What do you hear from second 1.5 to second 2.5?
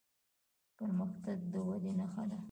د ودې نښه ده.